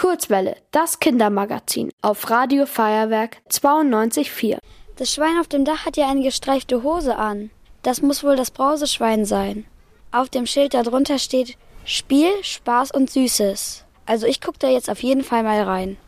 Kurzwelle, 0.00 0.56
das 0.70 0.98
Kindermagazin 0.98 1.90
auf 2.00 2.30
Radio 2.30 2.64
Feuerwerk 2.64 3.36
92.4. 3.50 4.56
Das 4.96 5.12
Schwein 5.12 5.38
auf 5.38 5.46
dem 5.46 5.66
Dach 5.66 5.84
hat 5.84 5.98
ja 5.98 6.08
eine 6.08 6.22
gestreifte 6.22 6.82
Hose 6.82 7.16
an. 7.16 7.50
Das 7.82 8.00
muss 8.00 8.24
wohl 8.24 8.34
das 8.34 8.50
Brauseschwein 8.50 9.26
sein. 9.26 9.66
Auf 10.10 10.30
dem 10.30 10.46
Schild 10.46 10.72
darunter 10.72 11.18
steht 11.18 11.58
Spiel, 11.84 12.30
Spaß 12.40 12.92
und 12.92 13.10
Süßes. 13.10 13.84
Also 14.06 14.26
ich 14.26 14.40
gucke 14.40 14.58
da 14.58 14.70
jetzt 14.70 14.88
auf 14.88 15.02
jeden 15.02 15.22
Fall 15.22 15.42
mal 15.42 15.60
rein. 15.64 15.98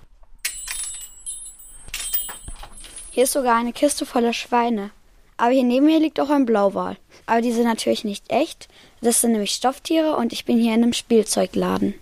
Hier 3.10 3.24
ist 3.24 3.32
sogar 3.32 3.56
eine 3.56 3.74
Kiste 3.74 4.06
voller 4.06 4.32
Schweine. 4.32 4.90
Aber 5.36 5.50
hier 5.50 5.64
neben 5.64 5.84
mir 5.84 6.00
liegt 6.00 6.18
auch 6.18 6.30
ein 6.30 6.46
Blauwal. 6.46 6.96
Aber 7.26 7.42
die 7.42 7.52
sind 7.52 7.64
natürlich 7.64 8.04
nicht 8.04 8.32
echt. 8.32 8.68
Das 9.02 9.20
sind 9.20 9.32
nämlich 9.32 9.50
Stofftiere 9.50 10.16
und 10.16 10.32
ich 10.32 10.46
bin 10.46 10.58
hier 10.58 10.72
in 10.72 10.82
einem 10.82 10.94
Spielzeugladen. 10.94 11.92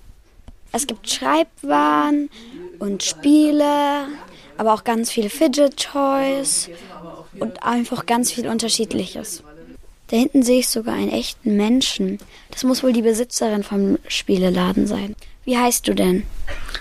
Es 0.73 0.87
gibt 0.87 1.11
Schreibwaren 1.11 2.31
und 2.79 3.03
Spiele, 3.03 4.07
aber 4.57 4.75
auch 4.75 4.85
ganz 4.85 5.11
viele 5.11 5.31
Fidget 5.31 5.77
Toys 5.77 6.71
und 7.39 7.63
einfach 7.63 8.07
ganz 8.07 8.33
viel 8.33 8.49
Unterschiedliches. 8.49 9.43
Da 10.09 10.17
hinten 10.17 10.43
sehe 10.43 10.61
ich 10.61 10.69
sogar 10.69 10.95
einen 10.95 11.11
echten 11.11 11.57
Menschen. 11.57 12.19
Das 12.51 12.65
muss 12.65 12.83
wohl 12.83 12.93
die 12.93 13.03
Besitzerin 13.03 13.63
vom 13.63 13.99
Spieleladen 14.09 14.87
sein. 14.87 15.15
Wie 15.45 15.57
heißt 15.57 15.87
du 15.87 15.95
denn? 15.95 16.25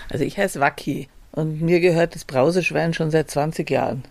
Also 0.08 0.24
ich 0.24 0.36
heiße 0.36 0.60
Waki 0.60 1.08
und 1.32 1.62
mir 1.62 1.80
gehört 1.80 2.14
das 2.14 2.24
Brauseschwein 2.24 2.92
schon 2.92 3.10
seit 3.10 3.30
20 3.30 3.70
Jahren. 3.70 4.04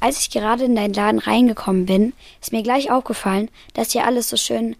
Als 0.00 0.20
ich 0.20 0.30
gerade 0.30 0.64
in 0.64 0.74
deinen 0.74 0.94
Laden 0.94 1.20
reingekommen 1.20 1.86
bin, 1.86 2.12
ist 2.40 2.52
mir 2.52 2.62
gleich 2.62 2.90
aufgefallen, 2.90 3.48
dass 3.74 3.92
hier 3.92 4.04
alles 4.04 4.28
so 4.28 4.36
schön 4.36 4.74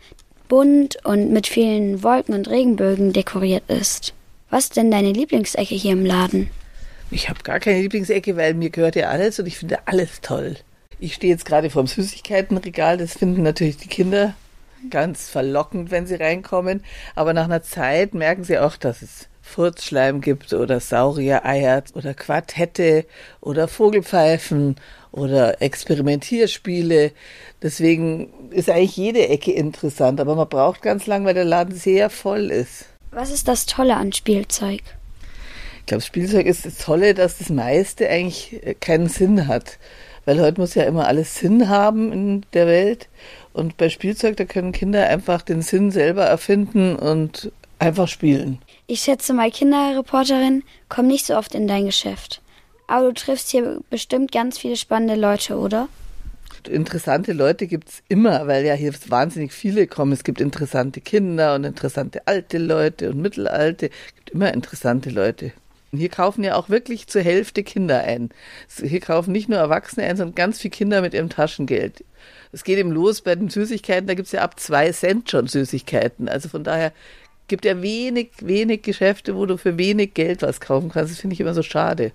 bunt 0.53 0.99
und 1.05 1.33
mit 1.33 1.47
vielen 1.47 2.03
Wolken 2.03 2.35
und 2.35 2.47
Regenbögen 2.47 3.15
dekoriert 3.15 3.63
ist. 3.69 4.13
Was 4.51 4.65
ist 4.65 4.77
denn 4.77 4.91
deine 4.91 5.11
Lieblingsecke 5.11 5.75
hier 5.75 5.93
im 5.93 6.05
Laden? 6.05 6.51
Ich 7.11 7.31
habe 7.31 7.43
gar 7.43 7.59
keine 7.59 7.81
Lieblingsecke, 7.81 8.37
weil 8.37 8.53
mir 8.53 8.69
gehört 8.69 8.95
ja 8.95 9.09
alles 9.09 9.39
und 9.39 9.47
ich 9.47 9.57
finde 9.57 9.79
alles 9.87 10.21
toll. 10.21 10.57
Ich 11.01 11.15
stehe 11.15 11.33
jetzt 11.33 11.47
gerade 11.47 11.71
vorm 11.71 11.87
Süßigkeitenregal, 11.87 12.99
das 12.99 13.15
finden 13.15 13.43
natürlich 13.43 13.79
die 13.79 13.89
Kinder 13.89 14.35
ganz 14.91 15.31
verlockend, 15.31 15.91
wenn 15.91 16.07
sie 16.07 16.17
reinkommen, 16.17 16.85
aber 17.15 17.33
nach 17.33 17.45
einer 17.45 17.63
Zeit 17.63 18.13
merken 18.13 18.45
sie 18.45 18.59
auch, 18.59 18.77
dass 18.77 19.01
es 19.01 19.29
Furzschleim 19.43 20.21
gibt 20.21 20.55
oder 20.55 20.81
Sauriereier 20.81 21.83
oder 21.95 22.15
Quartette 22.15 23.05
oder 23.41 23.69
Vogelpfeifen 23.69 24.77
oder 25.11 25.61
Experimentierspiele. 25.61 27.13
Deswegen 27.61 28.51
ist 28.51 28.71
eigentlich 28.71 28.97
jede 28.97 29.29
Ecke 29.29 29.53
interessant, 29.53 30.21
aber 30.21 30.37
man 30.37 30.49
braucht 30.49 30.81
ganz 30.81 31.07
lang, 31.07 31.25
weil 31.25 31.35
der 31.35 31.45
Laden 31.45 31.75
sehr 31.75 32.09
voll 32.09 32.51
ist. 32.51 32.87
Was 33.11 33.31
ist 33.31 33.49
das 33.49 33.67
Tolle 33.67 33.97
an 33.97 34.13
Spielzeug? 34.13 34.81
Ich 35.81 35.87
glaube, 35.87 36.03
Spielzeug 36.03 36.47
ist 36.47 36.65
das 36.65 36.79
Tolle, 36.79 37.13
dass 37.13 37.39
das 37.39 37.51
meiste 37.51 38.09
eigentlich 38.09 38.65
äh, 38.65 38.75
keinen 38.75 39.09
Sinn 39.09 39.49
hat. 39.49 39.79
Weil 40.25 40.41
heute 40.41 40.61
muss 40.61 40.77
ja 40.77 40.85
immer 40.85 41.09
alles 41.09 41.35
Sinn 41.35 41.69
haben 41.69 42.13
in 42.13 42.47
der 42.53 42.69
Welt. 42.69 43.09
Und 43.53 43.77
bei 43.77 43.89
Spielzeug, 43.89 44.37
da 44.37 44.45
können 44.45 44.71
Kinder 44.71 45.09
einfach 45.09 45.43
den 45.43 45.63
Sinn 45.63 45.91
selber 45.91 46.25
erfinden 46.25 46.95
und 46.95 47.51
einfach 47.83 48.09
spielen. 48.09 48.59
Ich 48.87 49.01
schätze 49.01 49.33
mal, 49.33 49.51
Kinderreporterin 49.51 50.63
kommen 50.89 51.09
nicht 51.09 51.27
so 51.27 51.37
oft 51.37 51.55
in 51.55 51.67
dein 51.67 51.87
Geschäft. 51.87 52.41
Aber 52.87 53.09
du 53.09 53.15
triffst 53.15 53.51
hier 53.51 53.81
bestimmt 53.91 54.33
ganz 54.33 54.59
viele 54.59 54.77
spannende 54.77 55.15
Leute, 55.15 55.57
oder? 55.57 55.89
Interessante 56.69 57.33
Leute 57.33 57.67
gibt 57.67 57.89
es 57.89 58.03
immer, 58.09 58.47
weil 58.47 58.65
ja 58.65 58.75
hier 58.75 58.93
wahnsinnig 59.09 59.53
viele 59.53 59.89
kommen. 59.89 60.13
Es 60.13 60.23
gibt 60.23 60.41
interessante 60.41 61.01
Kinder 61.01 61.57
und 61.57 61.65
interessante 61.65 62.27
alte 62.27 62.59
Leute 62.59 63.11
und 63.11 63.21
mittelalte. 63.21 63.87
Es 63.87 64.15
gibt 64.15 64.31
immer 64.31 64.55
interessante 64.55 65.11
Leute. 65.11 65.53
Hier 65.95 66.09
kaufen 66.09 66.45
ja 66.45 66.55
auch 66.55 66.71
wirklich 66.71 67.09
zur 67.09 67.23
Hälfte 67.23 67.63
Kinder 67.65 68.05
ein. 68.05 68.31
Hier 68.81 69.01
kaufen 69.01 69.33
nicht 69.33 69.49
nur 69.49 69.59
Erwachsene 69.59 70.07
ein, 70.07 70.17
sondern 70.17 70.35
ganz 70.35 70.61
viele 70.61 70.71
Kinder 70.71 71.03
mit 71.03 71.15
ihrem 71.15 71.29
Taschengeld. 71.29 72.05
Es 72.53 72.65
geht 72.65 72.79
eben 72.79 72.93
los 72.93 73.23
bei 73.23 73.35
den 73.35 73.51
Süßigkeiten, 73.51 74.07
da 74.07 74.15
gibt 74.15 74.27
es 74.27 74.33
ja 74.33 74.43
ab 74.43 74.59
zwei 74.61 74.91
Cent 74.93 75.31
schon 75.31 75.49
Süßigkeiten. 75.49 76.29
Also 76.29 76.49
von 76.49 76.65
daher 76.65 76.93
gibt 77.53 77.67
ja 77.67 77.83
wenig, 77.83 78.31
wenig 78.41 78.81
Geschäfte, 78.81 79.37
wo 79.37 79.45
du 79.45 79.59
für 79.59 79.77
wenig 79.77 80.15
Geld 80.15 80.41
was 80.41 80.59
kaufen 80.59 80.89
kannst. 80.89 81.13
Das 81.13 81.21
finde 81.21 81.35
ich 81.35 81.41
immer 81.41 81.53
so 81.53 81.63
schade. 81.63 82.13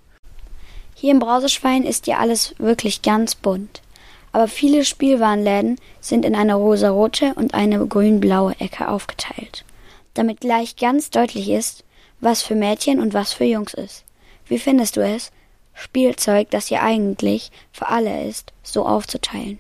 Hier 0.96 1.12
im 1.12 1.20
Brauseschwein 1.20 1.84
ist 1.84 2.08
ja 2.08 2.18
alles 2.18 2.56
wirklich 2.58 3.04
ganz 3.04 3.36
bunt. 3.36 3.84
Aber 4.32 4.48
viele 4.48 4.84
Spielwarenläden 4.84 5.76
sind 6.02 6.26
in 6.26 6.34
eine 6.34 6.56
rosarote 6.56 7.36
und 7.36 7.54
eine 7.54 7.86
grün-blaue 7.86 8.56
Ecke 8.58 8.88
aufgeteilt. 8.88 9.64
Damit 10.16 10.40
gleich 10.40 10.76
ganz 10.76 11.12
deutlich 11.12 11.52
ist, 11.52 11.84
was 12.20 12.42
für 12.42 12.56
Mädchen 12.56 13.00
und 13.00 13.14
was 13.14 13.34
für 13.34 13.46
Jungs 13.46 13.76
ist. 13.76 14.06
Wie 14.48 14.58
findest 14.58 14.98
du 14.98 15.02
es, 15.02 15.32
Spielzeug, 15.76 16.50
das 16.50 16.72
ja 16.72 16.82
eigentlich 16.82 17.52
für 17.72 17.90
alle 17.90 18.28
ist, 18.28 18.54
so 18.64 18.88
aufzuteilen? 18.88 19.60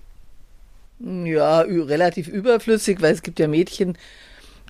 Ja, 0.99 1.59
relativ 1.59 2.27
überflüssig, 2.27 2.99
weil 2.99 3.13
es 3.13 3.21
gibt 3.21 3.37
ja 3.37 3.47
Mädchen, 3.47 3.95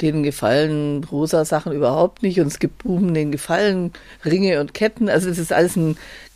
denen 0.01 0.23
gefallen 0.23 1.03
rosa 1.03 1.45
Sachen 1.45 1.71
überhaupt 1.73 2.23
nicht 2.23 2.39
und 2.39 2.47
es 2.47 2.59
gibt 2.59 2.79
Buben, 2.79 3.13
denen 3.13 3.31
gefallen 3.31 3.93
Ringe 4.25 4.59
und 4.59 4.73
Ketten. 4.73 5.09
Also 5.09 5.29
es 5.29 5.37
ist 5.37 5.53
alles 5.53 5.77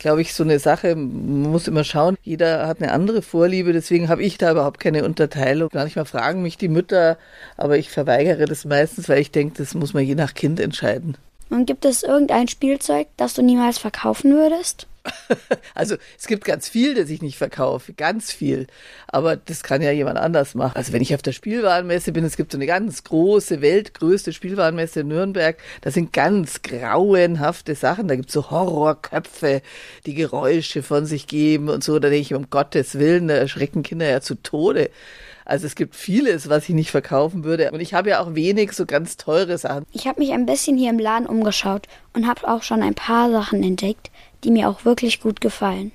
glaube 0.02 0.20
ich, 0.20 0.34
so 0.34 0.42
eine 0.42 0.58
Sache. 0.58 0.94
Man 0.94 1.50
muss 1.50 1.68
immer 1.68 1.84
schauen. 1.84 2.16
Jeder 2.22 2.66
hat 2.66 2.82
eine 2.82 2.92
andere 2.92 3.22
Vorliebe. 3.22 3.72
Deswegen 3.72 4.08
habe 4.08 4.22
ich 4.22 4.36
da 4.36 4.50
überhaupt 4.50 4.80
keine 4.80 5.04
Unterteilung. 5.04 5.70
Manchmal 5.72 6.04
fragen 6.04 6.42
mich 6.42 6.58
die 6.58 6.68
Mütter, 6.68 7.16
aber 7.56 7.78
ich 7.78 7.90
verweigere 7.90 8.44
das 8.44 8.64
meistens, 8.64 9.08
weil 9.08 9.20
ich 9.20 9.30
denke, 9.30 9.58
das 9.58 9.74
muss 9.74 9.94
man 9.94 10.04
je 10.04 10.14
nach 10.14 10.34
Kind 10.34 10.60
entscheiden. 10.60 11.16
Und 11.48 11.66
gibt 11.66 11.84
es 11.84 12.02
irgendein 12.02 12.48
Spielzeug, 12.48 13.08
das 13.16 13.34
du 13.34 13.42
niemals 13.42 13.78
verkaufen 13.78 14.32
würdest? 14.32 14.86
Also 15.74 15.96
es 16.18 16.26
gibt 16.26 16.44
ganz 16.44 16.68
viel, 16.68 16.94
das 16.94 17.08
ich 17.08 17.22
nicht 17.22 17.38
verkaufe, 17.38 17.92
ganz 17.92 18.30
viel. 18.30 18.66
Aber 19.08 19.36
das 19.36 19.62
kann 19.62 19.82
ja 19.82 19.90
jemand 19.90 20.18
anders 20.18 20.54
machen. 20.54 20.76
Also 20.76 20.92
wenn 20.92 21.02
ich 21.02 21.14
auf 21.14 21.22
der 21.22 21.32
Spielwarenmesse 21.32 22.12
bin, 22.12 22.24
es 22.24 22.36
gibt 22.36 22.52
so 22.52 22.58
eine 22.58 22.66
ganz 22.66 23.02
große, 23.04 23.62
weltgrößte 23.62 24.32
Spielwarenmesse 24.32 25.00
in 25.00 25.08
Nürnberg, 25.08 25.56
da 25.80 25.90
sind 25.90 26.12
ganz 26.12 26.62
grauenhafte 26.62 27.74
Sachen. 27.74 28.08
Da 28.08 28.16
gibt 28.16 28.28
es 28.28 28.34
so 28.34 28.50
Horrorköpfe, 28.50 29.62
die 30.06 30.14
Geräusche 30.14 30.82
von 30.82 31.06
sich 31.06 31.26
geben 31.26 31.68
und 31.68 31.82
so. 31.82 31.98
Da 31.98 32.08
denke 32.08 32.22
ich, 32.22 32.34
um 32.34 32.50
Gottes 32.50 32.98
Willen, 32.98 33.28
da 33.28 33.34
erschrecken 33.34 33.82
Kinder 33.82 34.08
ja 34.08 34.20
zu 34.20 34.34
Tode. 34.34 34.90
Also 35.44 35.66
es 35.66 35.74
gibt 35.74 35.96
vieles, 35.96 36.48
was 36.48 36.68
ich 36.68 36.74
nicht 36.74 36.90
verkaufen 36.90 37.44
würde. 37.44 37.72
Und 37.72 37.80
ich 37.80 37.94
habe 37.94 38.10
ja 38.10 38.20
auch 38.20 38.34
wenig 38.34 38.72
so 38.72 38.86
ganz 38.86 39.16
teure 39.16 39.58
Sachen. 39.58 39.84
Ich 39.92 40.06
habe 40.06 40.20
mich 40.20 40.32
ein 40.32 40.46
bisschen 40.46 40.76
hier 40.76 40.90
im 40.90 40.98
Laden 40.98 41.26
umgeschaut 41.26 41.88
und 42.14 42.28
habe 42.28 42.48
auch 42.48 42.62
schon 42.62 42.82
ein 42.82 42.94
paar 42.94 43.30
Sachen 43.30 43.62
entdeckt, 43.62 44.10
die 44.44 44.50
mir 44.50 44.68
auch 44.68 44.84
wirklich 44.84 45.20
gut 45.20 45.40
gefallen. 45.40 45.92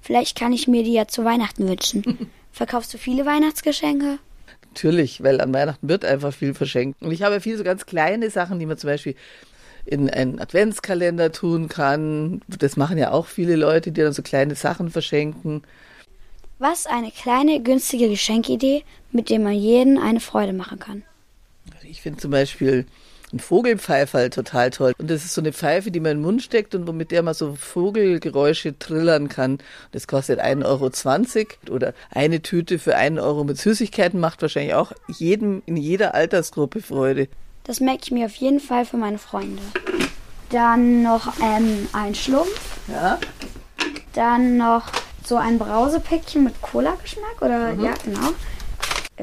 Vielleicht 0.00 0.38
kann 0.38 0.52
ich 0.52 0.66
mir 0.66 0.82
die 0.82 0.92
ja 0.92 1.06
zu 1.06 1.24
Weihnachten 1.24 1.68
wünschen. 1.68 2.30
Verkaufst 2.52 2.92
du 2.94 2.98
viele 2.98 3.26
Weihnachtsgeschenke? 3.26 4.18
Natürlich, 4.70 5.22
weil 5.22 5.40
an 5.40 5.52
Weihnachten 5.52 5.88
wird 5.88 6.04
einfach 6.04 6.32
viel 6.32 6.54
verschenkt. 6.54 7.02
Und 7.02 7.12
ich 7.12 7.22
habe 7.22 7.40
viele 7.40 7.58
so 7.58 7.64
ganz 7.64 7.86
kleine 7.86 8.30
Sachen, 8.30 8.58
die 8.58 8.66
man 8.66 8.78
zum 8.78 8.88
Beispiel 8.88 9.14
in 9.84 10.08
einen 10.08 10.38
Adventskalender 10.38 11.32
tun 11.32 11.68
kann. 11.68 12.42
Das 12.46 12.76
machen 12.76 12.98
ja 12.98 13.10
auch 13.10 13.26
viele 13.26 13.56
Leute, 13.56 13.92
die 13.92 14.00
dann 14.00 14.12
so 14.12 14.22
kleine 14.22 14.54
Sachen 14.54 14.90
verschenken. 14.90 15.62
Was 16.58 16.86
eine 16.86 17.10
kleine, 17.10 17.62
günstige 17.62 18.08
Geschenkidee, 18.08 18.84
mit 19.12 19.30
der 19.30 19.38
man 19.38 19.54
jeden 19.54 19.98
eine 19.98 20.20
Freude 20.20 20.52
machen 20.52 20.78
kann. 20.78 21.02
Ich 21.82 22.02
finde 22.02 22.20
zum 22.20 22.30
Beispiel 22.30 22.86
ein 23.32 23.40
Vogelpfeiferl 23.40 24.30
total 24.30 24.70
toll. 24.70 24.92
Und 24.98 25.10
das 25.10 25.24
ist 25.24 25.34
so 25.34 25.40
eine 25.40 25.52
Pfeife, 25.52 25.90
die 25.90 26.00
man 26.00 26.12
in 26.12 26.18
den 26.18 26.24
Mund 26.24 26.42
steckt 26.42 26.74
und 26.74 26.90
mit 26.96 27.10
der 27.10 27.22
man 27.22 27.34
so 27.34 27.54
Vogelgeräusche 27.54 28.78
trillern 28.78 29.28
kann. 29.28 29.58
Das 29.92 30.06
kostet 30.06 30.40
1,20 30.40 30.64
Euro 30.64 31.74
oder 31.74 31.94
eine 32.10 32.42
Tüte 32.42 32.78
für 32.78 32.96
einen 32.96 33.18
Euro 33.18 33.44
mit 33.44 33.58
Süßigkeiten 33.58 34.18
macht 34.18 34.42
wahrscheinlich 34.42 34.74
auch 34.74 34.92
jedem 35.08 35.62
in 35.66 35.76
jeder 35.76 36.14
Altersgruppe 36.14 36.80
Freude. 36.80 37.28
Das 37.64 37.80
merke 37.80 38.00
ich 38.04 38.10
mir 38.10 38.26
auf 38.26 38.34
jeden 38.34 38.60
Fall 38.60 38.84
für 38.84 38.96
meine 38.96 39.18
Freunde. 39.18 39.62
Dann 40.50 41.02
noch 41.02 41.32
ähm, 41.40 41.88
ein 41.92 42.14
Schlumpf. 42.14 42.78
Ja. 42.88 43.18
Dann 44.14 44.56
noch 44.56 44.90
so 45.24 45.36
ein 45.36 45.58
Brausepäckchen 45.58 46.42
mit 46.42 46.60
Cola-Geschmack 46.60 47.40
oder 47.40 47.74
mhm. 47.74 47.84
ja, 47.84 47.94
genau. 48.04 48.30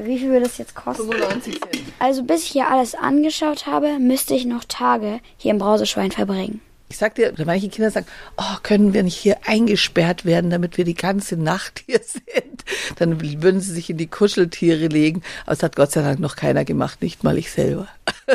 Wie 0.04 0.18
viel 0.18 0.28
würde 0.28 0.44
das 0.44 0.58
jetzt 0.58 0.74
kosten? 0.74 1.10
95 1.10 1.60
Cent. 1.60 1.82
Also 1.98 2.22
bis 2.22 2.44
ich 2.44 2.50
hier 2.50 2.68
alles 2.68 2.94
angeschaut 2.94 3.66
habe, 3.66 3.98
müsste 3.98 4.34
ich 4.34 4.46
noch 4.46 4.64
Tage 4.64 5.20
hier 5.36 5.50
im 5.50 5.58
Brauseschwein 5.58 6.12
verbringen. 6.12 6.60
Ich 6.90 6.96
sag 6.96 7.16
dir, 7.16 7.34
manche 7.44 7.68
Kinder 7.68 7.90
sagen, 7.90 8.06
oh, 8.38 8.56
können 8.62 8.94
wir 8.94 9.02
nicht 9.02 9.16
hier 9.16 9.36
eingesperrt 9.44 10.24
werden, 10.24 10.48
damit 10.48 10.78
wir 10.78 10.84
die 10.84 10.94
ganze 10.94 11.36
Nacht 11.36 11.82
hier 11.86 12.00
sind? 12.04 12.64
Dann 12.96 13.20
würden 13.42 13.60
sie 13.60 13.74
sich 13.74 13.90
in 13.90 13.98
die 13.98 14.06
Kuscheltiere 14.06 14.86
legen. 14.86 15.22
Aber 15.44 15.54
das 15.54 15.62
hat 15.62 15.76
Gott 15.76 15.92
sei 15.92 16.02
Dank 16.02 16.18
noch 16.18 16.36
keiner 16.36 16.64
gemacht, 16.64 17.02
nicht 17.02 17.24
mal 17.24 17.36
ich 17.36 17.50
selber. 17.50 17.88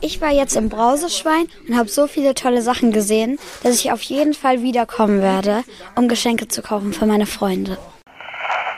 Ich 0.00 0.20
war 0.20 0.30
jetzt 0.30 0.54
im 0.54 0.68
Brauseschwein 0.68 1.48
und 1.66 1.76
habe 1.76 1.88
so 1.88 2.06
viele 2.06 2.34
tolle 2.34 2.62
Sachen 2.62 2.92
gesehen, 2.92 3.38
dass 3.64 3.74
ich 3.74 3.90
auf 3.90 4.00
jeden 4.02 4.32
Fall 4.32 4.62
wiederkommen 4.62 5.20
werde, 5.20 5.64
um 5.96 6.06
Geschenke 6.06 6.46
zu 6.46 6.62
kaufen 6.62 6.92
für 6.92 7.06
meine 7.06 7.26
Freunde. 7.26 7.78